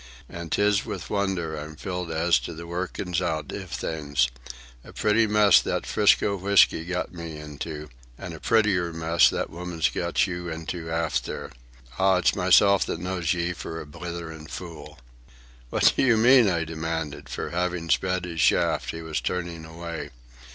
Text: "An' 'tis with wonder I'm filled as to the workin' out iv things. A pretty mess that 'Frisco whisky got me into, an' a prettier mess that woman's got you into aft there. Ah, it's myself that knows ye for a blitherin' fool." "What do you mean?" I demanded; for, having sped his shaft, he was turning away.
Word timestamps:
"An' 0.27 0.49
'tis 0.49 0.83
with 0.83 1.11
wonder 1.11 1.55
I'm 1.55 1.75
filled 1.75 2.09
as 2.11 2.39
to 2.39 2.55
the 2.55 2.65
workin' 2.65 3.13
out 3.21 3.51
iv 3.51 3.69
things. 3.69 4.29
A 4.83 4.91
pretty 4.93 5.27
mess 5.27 5.61
that 5.61 5.85
'Frisco 5.85 6.35
whisky 6.37 6.85
got 6.85 7.13
me 7.13 7.37
into, 7.37 7.87
an' 8.17 8.33
a 8.33 8.39
prettier 8.39 8.91
mess 8.93 9.29
that 9.29 9.51
woman's 9.51 9.89
got 9.89 10.25
you 10.25 10.49
into 10.49 10.89
aft 10.89 11.25
there. 11.25 11.51
Ah, 11.99 12.15
it's 12.15 12.33
myself 12.35 12.83
that 12.87 12.99
knows 12.99 13.35
ye 13.35 13.53
for 13.53 13.79
a 13.79 13.85
blitherin' 13.85 14.47
fool." 14.47 14.97
"What 15.69 15.93
do 15.95 16.01
you 16.01 16.17
mean?" 16.17 16.49
I 16.49 16.63
demanded; 16.63 17.29
for, 17.29 17.51
having 17.51 17.87
sped 17.91 18.25
his 18.25 18.41
shaft, 18.41 18.89
he 18.89 19.03
was 19.03 19.21
turning 19.21 19.65
away. 19.65 20.09